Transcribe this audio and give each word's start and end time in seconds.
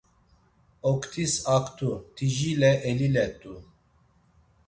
Oktis 0.91 1.33
aktu, 1.55 1.89
tijile 2.15 2.71
elilet̆u. 2.89 3.53